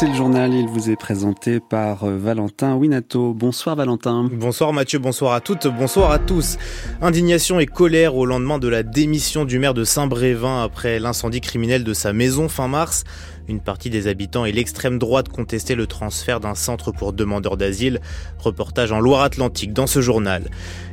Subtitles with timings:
[0.00, 0.54] c'est le journal.
[0.54, 3.34] Il vous est présenté par euh, Valentin Winato.
[3.34, 4.30] Bonsoir Valentin.
[4.32, 6.56] Bonsoir Mathieu, bonsoir à toutes, bonsoir à tous.
[7.02, 11.84] Indignation et colère au lendemain de la démission du maire de Saint-Brévin après l'incendie criminel
[11.84, 13.04] de sa maison fin mars.
[13.50, 18.00] Une partie des habitants et l'extrême droite contestaient le transfert d'un centre pour demandeurs d'asile.
[18.38, 20.44] Reportage en Loire-Atlantique dans ce journal.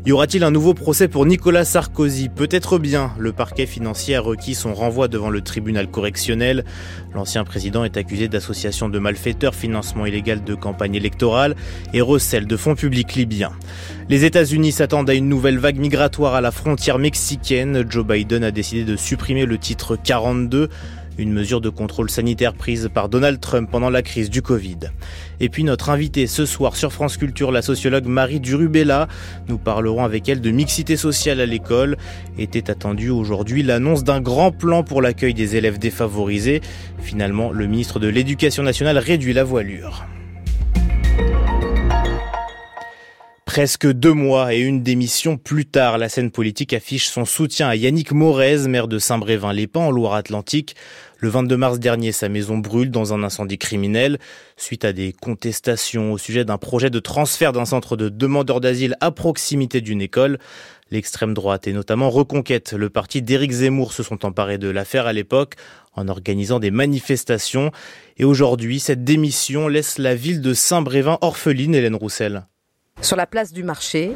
[0.07, 2.29] Y aura-t-il un nouveau procès pour Nicolas Sarkozy?
[2.29, 3.11] Peut-être bien.
[3.19, 6.65] Le parquet financier a requis son renvoi devant le tribunal correctionnel.
[7.13, 11.55] L'ancien président est accusé d'association de malfaiteurs, financement illégal de campagne électorale
[11.93, 13.53] et recel de fonds publics libyens.
[14.09, 17.85] Les États-Unis s'attendent à une nouvelle vague migratoire à la frontière mexicaine.
[17.87, 20.69] Joe Biden a décidé de supprimer le titre 42
[21.17, 24.77] une mesure de contrôle sanitaire prise par Donald Trump pendant la crise du Covid.
[25.39, 29.07] Et puis notre invitée ce soir sur France Culture, la sociologue Marie Durubella.
[29.47, 31.97] Nous parlerons avec elle de mixité sociale à l'école.
[32.37, 36.61] Était attendue aujourd'hui l'annonce d'un grand plan pour l'accueil des élèves défavorisés.
[36.99, 40.05] Finalement, le ministre de l'Éducation nationale réduit la voilure.
[43.57, 47.75] Presque deux mois et une démission plus tard, la scène politique affiche son soutien à
[47.75, 50.75] Yannick Morez, maire de Saint-Brévin-les-Pins en Loire-Atlantique.
[51.19, 54.19] Le 22 mars dernier, sa maison brûle dans un incendie criminel
[54.55, 58.95] suite à des contestations au sujet d'un projet de transfert d'un centre de demandeurs d'asile
[59.01, 60.37] à proximité d'une école.
[60.91, 65.13] L'extrême droite et notamment Reconquête, le parti d'Éric Zemmour se sont emparés de l'affaire à
[65.13, 65.55] l'époque
[65.93, 67.71] en organisant des manifestations.
[68.17, 72.45] Et aujourd'hui, cette démission laisse la ville de Saint-Brévin orpheline, Hélène Roussel.
[73.01, 74.11] Sur la place du marché,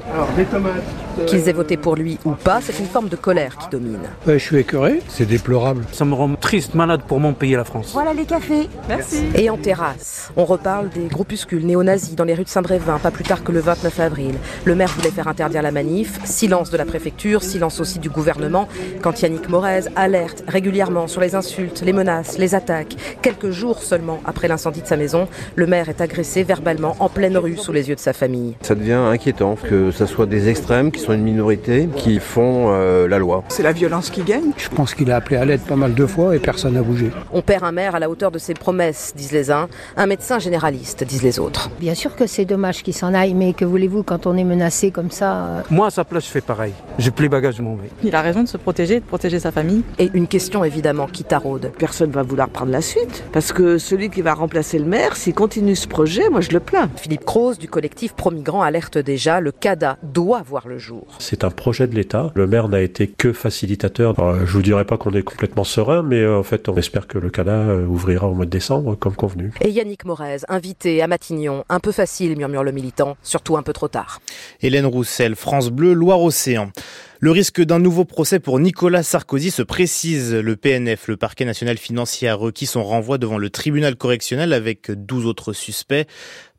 [1.28, 4.00] qu'ils aient voté pour lui ou pas, c'est une forme de colère qui domine.
[4.28, 5.86] je suis écœuré, c'est déplorable.
[5.92, 7.92] Ça me rend triste, malade pour mon pays, la France.
[7.94, 8.70] Voilà les cafés.
[8.88, 9.23] Merci.
[9.36, 13.23] Et en terrasse, on reparle des groupuscules néo-nazis dans les rues de Saint-Brévin, pas plus
[13.23, 14.36] tard que le 29 avril.
[14.66, 18.67] Le maire voulait faire interdire la manif, silence de la préfecture, silence aussi du gouvernement,
[19.02, 22.95] quand Yannick Morez alerte régulièrement sur les insultes, les menaces, les attaques.
[23.22, 27.38] Quelques jours seulement après l'incendie de sa maison, le maire est agressé verbalement en pleine
[27.38, 30.92] rue sous les yeux de sa famille ça devient inquiétant que ce soit des extrêmes
[30.92, 33.44] qui sont une minorité qui font euh, la loi.
[33.50, 34.52] C'est la violence qui gagne.
[34.58, 37.10] Je pense qu'il a appelé à l'aide pas mal de fois et personne n'a bougé.
[37.34, 39.67] On perd un maire à la hauteur de ses promesses, disent les uns,
[39.98, 41.70] un médecin généraliste, disent les autres.
[41.80, 44.92] Bien sûr que c'est dommage qu'il s'en aille, mais que voulez-vous quand on est menacé
[44.92, 46.73] comme ça euh Moi, à sa place, je fais pareil.
[47.00, 47.90] J'ai pris les bagages, je m'en vais.
[48.04, 49.84] Il a raison de se protéger, de protéger sa famille.
[49.98, 51.72] Et une question évidemment qui taraude.
[51.78, 55.34] Personne va vouloir prendre la suite, parce que celui qui va remplacer le maire, s'il
[55.34, 56.90] continue ce projet, moi je le plains.
[56.95, 60.91] Philippe Croze du collectif Promigrants alerte déjà, le CADA doit voir le jour.
[61.20, 62.32] C'est un projet de l'État.
[62.36, 64.18] Le maire n'a été que facilitateur.
[64.18, 67.08] Alors, je vous dirais pas qu'on est complètement serein, mais euh, en fait, on espère
[67.08, 69.52] que le CADA euh, ouvrira au mois de décembre, comme convenu.
[69.62, 73.74] Et Yannick Morez, invité à Matignon, un peu facile, murmure le militant, surtout un peu
[73.74, 74.20] trop tard.
[74.62, 76.72] Hélène Roussel, France Bleu, Loire-Océan.
[77.20, 80.34] Le risque d'un nouveau procès pour Nicolas Sarkozy se précise.
[80.34, 84.90] Le PNF, le parquet national financier, a requis son renvoi devant le tribunal correctionnel avec
[84.90, 86.08] 12 autres suspects,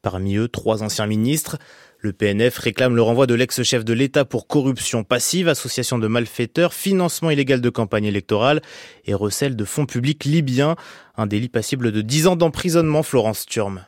[0.03, 1.59] parmi eux trois anciens ministres.
[2.05, 6.75] Le PNF réclame le renvoi de l'ex-chef de l'État pour corruption passive, association de malfaiteurs,
[6.75, 8.61] financement illégal de campagne électorale
[9.05, 10.75] et recel de fonds publics libyens,
[11.17, 13.85] un délit passible de 10 ans d'emprisonnement, Florence Turme.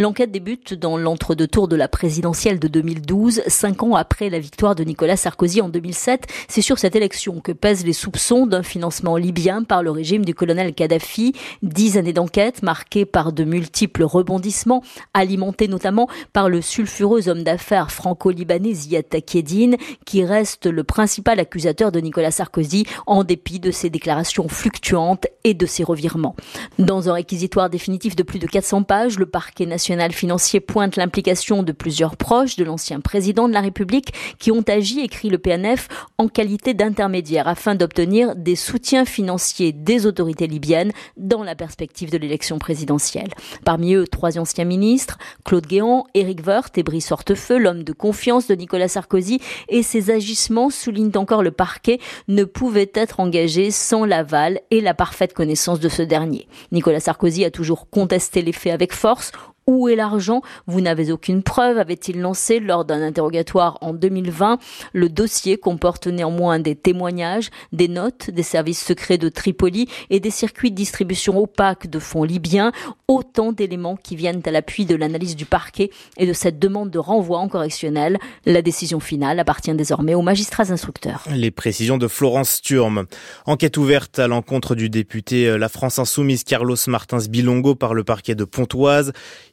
[0.00, 4.84] L'enquête débute dans l'entre-deux-tours de la présidentielle de 2012, cinq ans après la victoire de
[4.84, 6.28] Nicolas Sarkozy en 2007.
[6.46, 10.36] C'est sur cette élection que pèsent les soupçons d'un financement libyen par le régime du
[10.36, 11.32] colonel Kadhafi.
[11.64, 17.90] Dix années d'enquête marquées par de multiples rebondissements, alimentés notamment par le sulfureux homme d'affaires
[17.90, 23.90] franco-libanais Ziad Takedine, qui reste le principal accusateur de Nicolas Sarkozy en dépit de ses
[23.90, 26.36] déclarations fluctuantes et de ses revirements.
[26.78, 30.96] Dans un réquisitoire définitif de plus de 400 pages, le parquet national national financier pointe
[30.96, 35.38] l'implication de plusieurs proches de l'ancien président de la République qui ont agi, écrit le
[35.38, 35.88] PNF,
[36.18, 42.18] en qualité d'intermédiaire afin d'obtenir des soutiens financiers des autorités libyennes dans la perspective de
[42.18, 43.30] l'élection présidentielle.
[43.64, 45.16] Parmi eux, trois anciens ministres,
[45.46, 50.10] Claude Guéant, Éric Woerth et Brice Hortefeux, l'homme de confiance de Nicolas Sarkozy, et ces
[50.10, 55.80] agissements, souligne encore le parquet, ne pouvaient être engagés sans l'aval et la parfaite connaissance
[55.80, 56.46] de ce dernier.
[56.72, 59.32] Nicolas Sarkozy a toujours contesté les faits avec force,
[59.68, 60.40] où est l'argent?
[60.66, 64.58] Vous n'avez aucune preuve, avait-il lancé lors d'un interrogatoire en 2020.
[64.94, 70.30] Le dossier comporte néanmoins des témoignages, des notes des services secrets de Tripoli et des
[70.30, 72.72] circuits de distribution opaques de fonds libyens,
[73.08, 76.98] autant d'éléments qui viennent à l'appui de l'analyse du parquet et de cette demande de
[76.98, 78.18] renvoi en correctionnel.
[78.46, 81.24] La décision finale appartient désormais aux magistrats instructeurs.
[81.30, 83.04] Les précisions de Florence Sturm.
[83.44, 88.02] Enquête ouverte à l'encontre du député euh, La France Insoumise Carlos Martins Bilongo par le
[88.02, 89.12] parquet de Pontoise.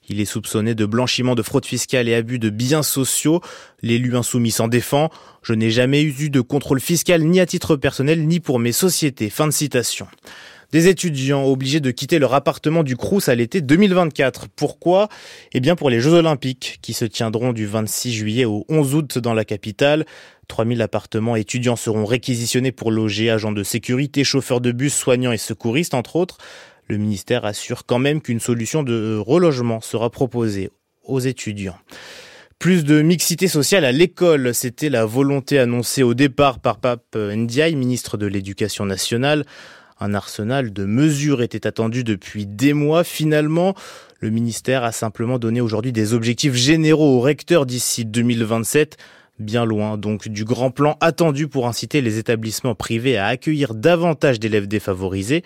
[0.10, 3.42] Il est soupçonné de blanchiment de fraude fiscale et abus de biens sociaux.
[3.82, 5.10] L'élu insoumis s'en défend.
[5.42, 9.30] Je n'ai jamais eu de contrôle fiscal ni à titre personnel ni pour mes sociétés.
[9.30, 10.08] Fin de citation.
[10.72, 14.48] des étudiants obligés de quitter leur appartement du Crous à l'été 2024.
[14.56, 15.10] Pourquoi?
[15.54, 19.18] Eh bien pour les Jeux Olympiques qui se tiendront du 26 juillet au 11 août
[19.18, 20.06] dans la capitale.
[20.48, 25.38] 3000 appartements étudiants seront réquisitionnés pour loger agents de sécurité, chauffeurs de bus, soignants et
[25.38, 26.38] secouristes entre autres.
[26.88, 30.70] Le ministère assure quand même qu'une solution de relogement sera proposée
[31.04, 31.78] aux étudiants.
[32.60, 37.76] Plus de mixité sociale à l'école, c'était la volonté annoncée au départ par Pape Ndiaye,
[37.76, 39.46] ministre de l'Éducation nationale.
[40.00, 43.04] Un arsenal de mesures était attendu depuis des mois.
[43.04, 43.74] Finalement,
[44.20, 48.98] le ministère a simplement donné aujourd'hui des objectifs généraux aux recteurs d'ici 2027
[49.40, 54.40] bien loin donc du grand plan attendu pour inciter les établissements privés à accueillir davantage
[54.40, 55.44] d'élèves défavorisés.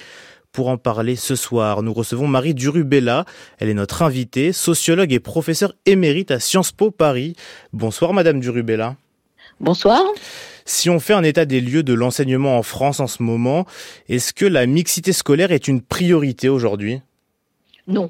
[0.51, 3.25] Pour en parler ce soir, nous recevons Marie Durubella.
[3.59, 7.35] Elle est notre invitée, sociologue et professeure émérite à Sciences Po Paris.
[7.71, 8.95] Bonsoir Madame Durubella.
[9.59, 10.01] Bonsoir.
[10.65, 13.65] Si on fait un état des lieux de l'enseignement en France en ce moment,
[14.07, 17.01] est-ce que la mixité scolaire est une priorité aujourd'hui?
[17.87, 18.09] Non.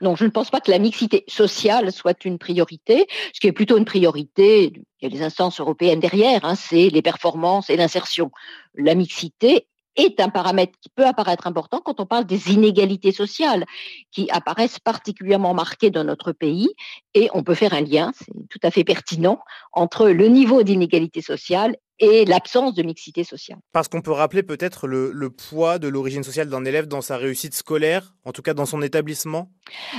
[0.00, 3.06] Non, je ne pense pas que la mixité sociale soit une priorité.
[3.32, 6.88] Ce qui est plutôt une priorité, il y a les instances européennes derrière, hein, c'est
[6.88, 8.30] les performances et l'insertion.
[8.76, 9.66] La mixité
[9.98, 13.66] est un paramètre qui peut apparaître important quand on parle des inégalités sociales
[14.10, 16.70] qui apparaissent particulièrement marquées dans notre pays
[17.14, 19.40] et on peut faire un lien, c'est tout à fait pertinent,
[19.72, 23.58] entre le niveau d'inégalité sociale et l'absence de mixité sociale.
[23.72, 27.54] Parce qu'on peut rappeler peut-être le, poids de l'origine sociale d'un élève dans sa réussite
[27.54, 29.50] scolaire, en tout cas dans son établissement?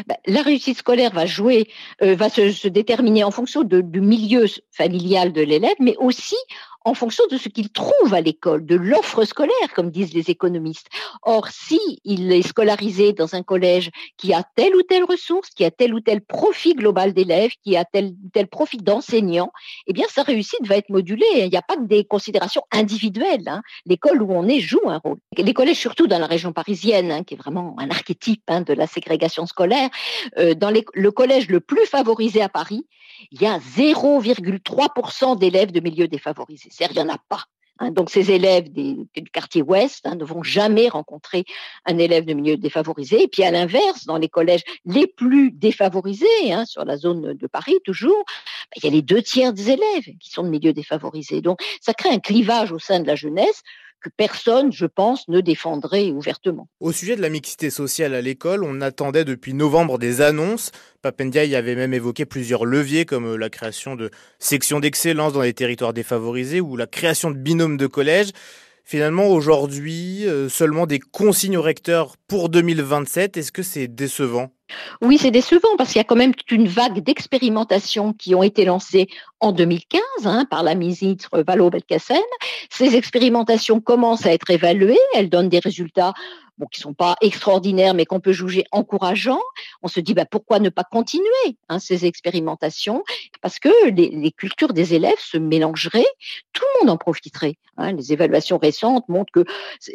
[0.07, 1.67] Bah, La réussite scolaire va jouer,
[2.01, 6.37] euh, va se, déterminer en fonction du milieu familial de l'élève, mais aussi
[6.85, 10.87] en fonction de ce qu'il trouve à l'école, de l'offre scolaire, comme disent les économistes.
[11.23, 15.71] Or, si est scolarisé dans un collège qui a telle ou telle ressource, qui a
[15.71, 19.51] tel ou tel profit global d'élèves, qui a tel ou tel profit d'enseignants,
[19.87, 21.25] eh bien, sa réussite va être modulée.
[21.35, 23.47] Il n'y a pas que des considérations individuelles.
[23.47, 23.61] Hein.
[23.85, 25.17] L'école où on est joue un rôle.
[25.37, 28.73] Les collèges, surtout dans la région parisienne, hein, qui est vraiment un archétype hein, de
[28.73, 29.89] la ségrégation scolaire,
[30.37, 32.85] euh, dans le collège le plus favorisé à Paris,
[33.31, 36.68] il y a 0,3% d'élèves de milieux défavorisés.
[36.79, 37.43] Il n'y en a pas.
[37.79, 37.91] Hein.
[37.91, 41.45] donc, ces élèves du quartier ouest hein, ne vont jamais rencontrer
[41.85, 43.23] un élève de milieu défavorisé.
[43.23, 47.47] Et puis, à l'inverse, dans les collèges les plus défavorisés, hein, sur la zone de
[47.47, 50.73] Paris toujours, bah, il y a les deux tiers des élèves qui sont de milieux
[50.73, 51.41] défavorisés.
[51.41, 53.63] Donc, ça crée un clivage au sein de la jeunesse
[53.99, 56.67] que personne, je pense, ne défendrait ouvertement.
[56.79, 60.71] Au sujet de la mixité sociale à l'école, on attendait depuis novembre des annonces.
[61.01, 64.09] Papendiaï avait même évoqué plusieurs leviers comme euh, la création de
[64.39, 68.31] sections d'excellence dans les territoires défavorisés ou la création de binômes de collèges.
[68.85, 73.37] Finalement, aujourd'hui, euh, seulement des consignes au recteur pour 2027.
[73.37, 74.51] Est-ce que c'est décevant?
[75.01, 78.43] Oui, c'est décevant parce qu'il y a quand même toute une vague d'expérimentations qui ont
[78.43, 79.07] été lancées
[79.39, 82.17] en 2015 hein, par la ministre Vallaud-Belkacem.
[82.69, 86.13] Ces expérimentations commencent à être évaluées, elles donnent des résultats
[86.67, 89.41] qui sont pas extraordinaires, mais qu'on peut juger encourageants.
[89.81, 93.03] On se dit bah, pourquoi ne pas continuer hein, ces expérimentations?
[93.41, 96.05] Parce que les, cultures des élèves se mélangeraient,
[96.53, 97.55] tout le monde en profiterait.
[97.77, 97.93] Hein.
[97.93, 99.45] Les évaluations récentes montrent que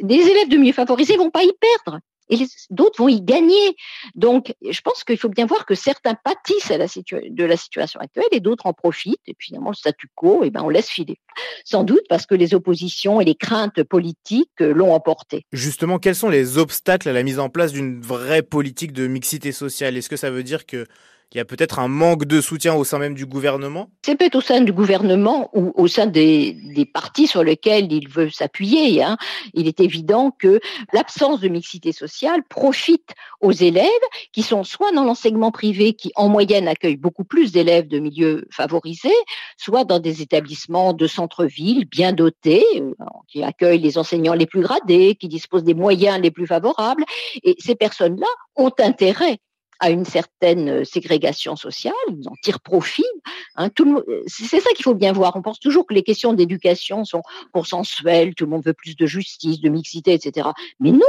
[0.02, 2.38] les élèves de mieux favorisés vont pas y perdre et
[2.70, 3.76] d'autres vont y gagner.
[4.14, 8.40] Donc, je pense qu'il faut bien voir que certains pâtissent de la situation actuelle et
[8.40, 9.20] d'autres en profitent.
[9.26, 11.18] Et puis, finalement, le statu quo, eh ben, on laisse filer.
[11.64, 15.44] Sans doute parce que les oppositions et les craintes politiques euh, l'ont emporté.
[15.52, 19.52] Justement, quels sont les obstacles à la mise en place d'une vraie politique de mixité
[19.52, 19.96] sociale?
[19.96, 20.86] Est-ce que ça veut dire que
[21.34, 23.90] il y a peut-être un manque de soutien au sein même du gouvernement?
[24.04, 28.08] C'est peut-être au sein du gouvernement ou au sein des, des partis sur lesquels il
[28.08, 29.02] veut s'appuyer.
[29.02, 29.16] Hein.
[29.52, 30.60] Il est évident que
[30.92, 33.88] l'absence de mixité sociale profite aux élèves
[34.32, 38.46] qui sont soit dans l'enseignement privé, qui en moyenne accueille beaucoup plus d'élèves de milieux
[38.52, 39.08] favorisés,
[39.56, 42.92] soit dans des établissements de centre-ville bien dotés, euh,
[43.26, 47.04] qui accueillent les enseignants les plus gradés, qui disposent des moyens les plus favorables.
[47.42, 49.40] Et ces personnes-là ont intérêt
[49.80, 53.04] à une certaine euh, ségrégation sociale, ils en tirent profit.
[53.56, 53.70] Hein,
[54.26, 55.36] c'est ça qu'il faut bien voir.
[55.36, 59.06] On pense toujours que les questions d'éducation sont consensuelles, tout le monde veut plus de
[59.06, 60.48] justice, de mixité, etc.
[60.80, 61.00] Mais non,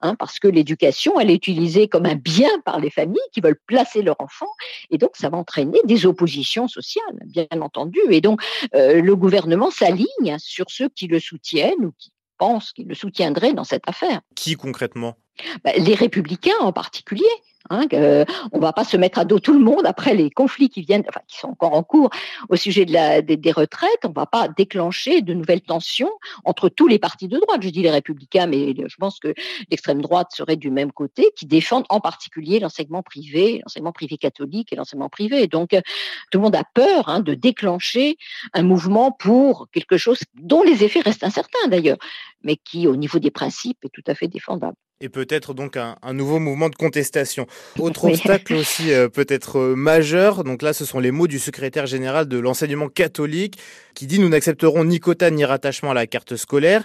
[0.00, 3.60] hein, parce que l'éducation, elle est utilisée comme un bien par les familles qui veulent
[3.66, 4.48] placer leur enfant,
[4.90, 8.00] et donc ça va entraîner des oppositions sociales, bien entendu.
[8.10, 8.42] Et donc
[8.74, 13.52] euh, le gouvernement s'aligne sur ceux qui le soutiennent ou qui pensent qu'ils le soutiendraient
[13.52, 14.20] dans cette affaire.
[14.34, 15.16] Qui concrètement?
[15.62, 17.24] Bah, Les républicains en particulier
[17.68, 17.86] Hein,
[18.52, 20.80] on ne va pas se mettre à dos tout le monde après les conflits qui
[20.80, 22.08] viennent, enfin, qui sont encore en cours
[22.48, 24.00] au sujet des, retraites.
[24.04, 26.10] On ne va pas déclencher de nouvelles tensions
[26.44, 27.60] entre tous les partis de droite.
[27.62, 29.34] Je dis les républicains, mais je pense que
[29.70, 34.72] l'extrême droite serait du même côté, qui défendent en particulier l'enseignement privé, l'enseignement privé catholique
[34.72, 35.46] et l'enseignement privé.
[35.46, 38.16] Donc, tout le monde a peur hein, de déclencher
[38.54, 41.98] un mouvement pour quelque chose dont les effets restent incertains d'ailleurs,
[42.42, 45.96] mais qui, au niveau des principes, est tout à fait défendable et peut-être donc un,
[46.12, 47.46] nouveau mouvement de contestation.
[47.78, 51.86] Autre obstacle aussi euh, peut-être euh, majeur, donc là ce sont les mots du secrétaire
[51.86, 53.58] général de l'enseignement catholique
[53.94, 56.84] qui dit nous n'accepterons ni quota ni rattachement à la carte scolaire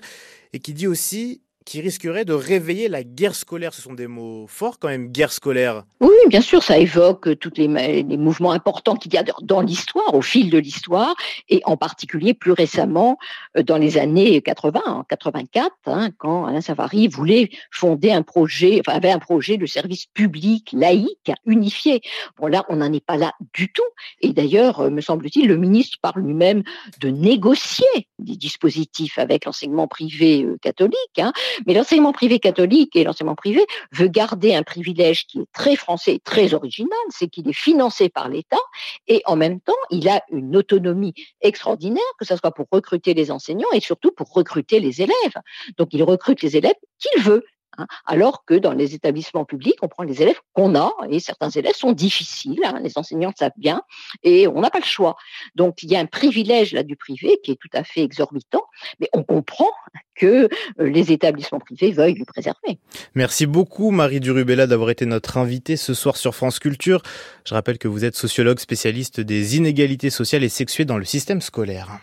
[0.54, 3.74] et qui dit aussi qui risquerait de réveiller la guerre scolaire.
[3.74, 5.84] Ce sont des mots forts quand même, guerre scolaire.
[6.00, 7.68] Oui, bien sûr, ça évoque tous les,
[8.18, 11.16] mouvements importants qu'il y a dans l'histoire, au fil de l'histoire,
[11.50, 13.18] et en particulier plus récemment
[13.58, 18.80] euh, dans les années 80, en 84, hein, quand Alain Savary voulait fonder un projet,
[18.80, 22.02] enfin avait un projet de service public laïque unifié.
[22.38, 23.82] Bon là, on n'en est pas là du tout.
[24.22, 26.64] Et d'ailleurs, euh, me semble-t-il, le ministre parle lui-même
[27.00, 27.86] de négocier
[28.20, 30.96] des dispositifs avec l'enseignement privé euh, catholique.
[31.18, 31.34] Hein,
[31.66, 36.20] mais l'enseignement privé catholique et l'enseignement privé veut garder un privilège qui est très français,
[36.24, 38.58] très original, c'est qu'il est financé par l'État
[39.08, 43.32] et en même temps, il a une autonomie extraordinaire, que ce soit pour recruter les
[43.32, 45.16] enseignants et surtout pour recruter les élèves.
[45.78, 47.46] Donc, il recrute les élèves qu'il veut.
[47.78, 47.88] Hein.
[48.06, 51.76] alors que dans les établissements publics, on prend les élèves qu'on a, et certains élèves
[51.76, 53.82] sont difficiles, hein, les enseignants le savent bien,
[54.24, 55.16] et on n'a pas le choix.
[55.56, 58.64] Donc il y a un privilège là du privé qui est tout à fait exorbitant,
[59.00, 59.70] mais on comprend
[60.16, 60.48] que euh,
[60.80, 62.80] les établissements privés veuillent le préserver.
[63.16, 67.02] Merci beaucoup Marie Durubella d'avoir été notre invitée ce soir sur France Culture.
[67.46, 71.42] Je rappelle que vous êtes sociologue spécialiste des inégalités sociales et sexuées dans le système
[71.42, 72.00] scolaire.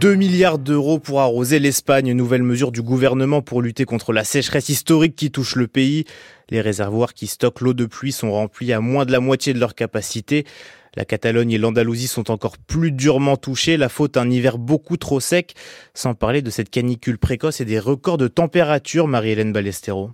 [0.00, 4.68] 2 milliards d'euros pour arroser l'Espagne, nouvelle mesure du gouvernement pour lutter contre la sécheresse
[4.68, 6.04] historique qui touche le pays.
[6.50, 9.58] Les réservoirs qui stockent l'eau de pluie sont remplis à moins de la moitié de
[9.58, 10.46] leur capacité.
[10.94, 15.18] La Catalogne et l'Andalousie sont encore plus durement touchées, la faute un hiver beaucoup trop
[15.18, 15.54] sec,
[15.94, 20.12] sans parler de cette canicule précoce et des records de température, Marie-Hélène Ballestero.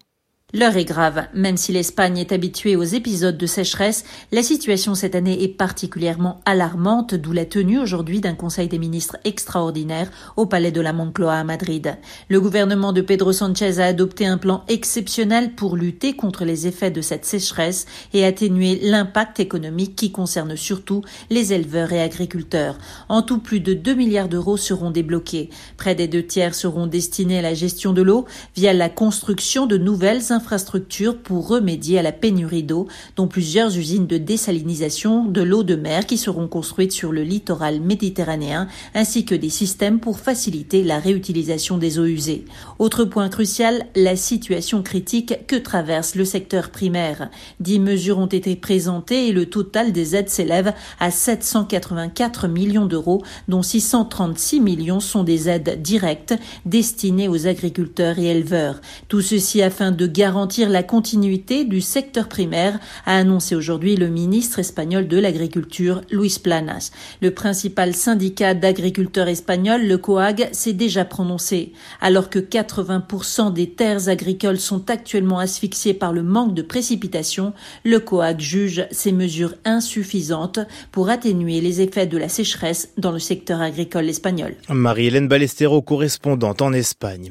[0.53, 1.27] L'heure est grave.
[1.35, 6.41] Même si l'Espagne est habituée aux épisodes de sécheresse, la situation cette année est particulièrement
[6.45, 11.35] alarmante, d'où la tenue aujourd'hui d'un Conseil des ministres extraordinaire au Palais de la Moncloa
[11.35, 11.97] à Madrid.
[12.29, 16.93] Le gouvernement de Pedro Sanchez a adopté un plan exceptionnel pour lutter contre les effets
[16.93, 22.79] de cette sécheresse et atténuer l'impact économique qui concerne surtout les éleveurs et agriculteurs.
[23.09, 25.51] En tout, plus de 2 milliards d'euros seront débloqués.
[25.79, 28.25] Près des deux tiers seront destinés à la gestion de l'eau
[28.55, 32.87] via la construction de nouvelles infrastructures infrastructures pour remédier à la pénurie d'eau,
[33.17, 37.81] dont plusieurs usines de désalinisation de l'eau de mer qui seront construites sur le littoral
[37.81, 42.45] méditerranéen, ainsi que des systèmes pour faciliter la réutilisation des eaux usées.
[42.79, 47.31] Autre point crucial, la situation critique que traverse le secteur primaire.
[47.61, 53.23] Dix mesures ont été présentées et le total des aides s'élève à 784 millions d'euros,
[53.49, 56.35] dont 636 millions sont des aides directes
[56.67, 58.83] destinées aux agriculteurs et éleveurs.
[59.09, 64.09] Tout ceci afin de garantir garantir la continuité du secteur primaire, a annoncé aujourd'hui le
[64.09, 66.93] ministre espagnol de l'Agriculture, Luis Planas.
[67.21, 71.75] Le principal syndicat d'agriculteurs espagnols, le COAG, s'est déjà prononcé.
[72.01, 77.53] Alors que 80% des terres agricoles sont actuellement asphyxiées par le manque de précipitations,
[77.85, 83.19] le COAG juge ces mesures insuffisantes pour atténuer les effets de la sécheresse dans le
[83.19, 84.55] secteur agricole espagnol.
[84.71, 87.31] Marie-Hélène Balestero, correspondante en Espagne.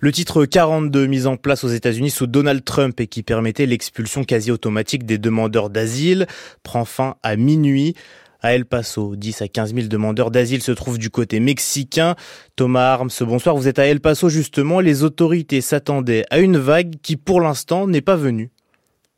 [0.00, 4.24] Le titre 42 mis en place aux États-Unis sous Donald Trump et qui permettait l'expulsion
[4.24, 6.26] quasi automatique des demandeurs d'asile
[6.62, 7.94] prend fin à minuit.
[8.40, 12.14] À El Paso, 10 à 15 000 demandeurs d'asile se trouvent du côté mexicain.
[12.56, 14.80] Thomas Arms, bonsoir, vous êtes à El Paso justement.
[14.80, 18.50] Les autorités s'attendaient à une vague qui pour l'instant n'est pas venue.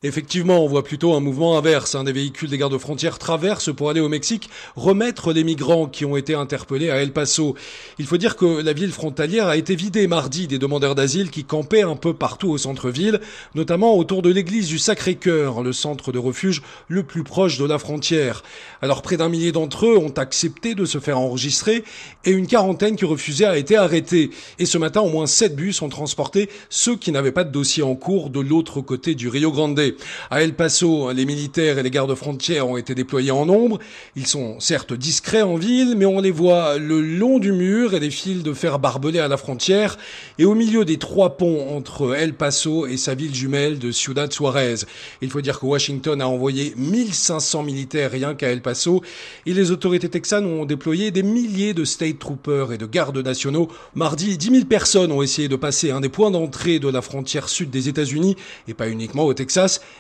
[0.03, 1.97] Effectivement, on voit plutôt un mouvement inverse.
[2.05, 6.19] Des véhicules des gardes frontières traversent pour aller au Mexique remettre les migrants qui ont
[6.19, 7.55] été interpellés à El Paso.
[7.99, 11.45] Il faut dire que la ville frontalière a été vidée mardi des demandeurs d'asile qui
[11.45, 13.23] campaient un peu partout au centre-ville,
[13.55, 17.79] notamment autour de l'église du Sacré-Cœur, le centre de refuge le plus proche de la
[17.79, 18.43] frontière.
[18.83, 21.85] Alors près d'un millier d'entre eux ont accepté de se faire enregistrer
[22.27, 24.29] et une quarantaine qui refusait a été arrêtée.
[24.59, 27.83] Et ce matin, au moins sept bus ont transporté ceux qui n'avaient pas de dossier
[27.83, 29.86] en cours de l'autre côté du Rio Grande.
[30.31, 33.79] À El Paso, les militaires et les gardes frontières ont été déployés en nombre.
[34.17, 38.01] Ils sont certes discrets en ville, mais on les voit le long du mur et
[38.01, 39.99] des fils de fer barbelés à la frontière
[40.39, 44.33] et au milieu des trois ponts entre El Paso et sa ville jumelle de Ciudad
[44.33, 44.77] Suarez.
[45.21, 49.03] Il faut dire que Washington a envoyé 1500 militaires rien qu'à El Paso
[49.47, 53.69] et les autorités texanes ont déployé des milliers de state troopers et de gardes nationaux.
[53.95, 57.49] Mardi, 10 000 personnes ont essayé de passer un des points d'entrée de la frontière
[57.49, 58.37] sud des États-Unis
[58.69, 59.33] et pas uniquement au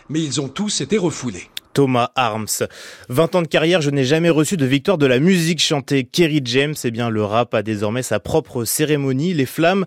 [0.08, 1.48] Mais ils ont tous été refoulés.
[1.76, 2.66] Thomas Arms.
[3.10, 6.04] 20 ans de carrière, je n'ai jamais reçu de victoire de la musique chantée.
[6.04, 9.84] Kerry James, eh bien, le rap a désormais sa propre cérémonie, les flammes.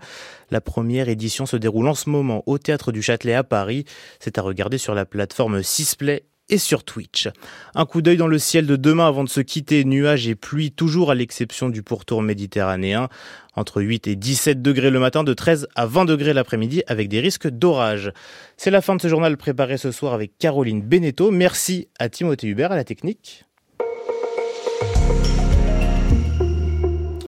[0.51, 3.86] La première édition se déroule en ce moment au Théâtre du Châtelet à Paris.
[4.19, 7.29] C'est à regarder sur la plateforme Sisplay et sur Twitch.
[7.75, 10.72] Un coup d'œil dans le ciel de demain avant de se quitter, nuages et pluie
[10.72, 13.10] toujours à l'exception du pourtour méditerranéen.
[13.56, 17.20] Entre 8 et 17 degrés le matin, de 13 à 20 degrés l'après-midi avec des
[17.20, 18.12] risques d'orage.
[18.58, 21.32] C'est la fin de ce journal préparé ce soir avec Caroline Beneteau.
[21.32, 23.49] Merci à Timothée Hubert à la technique.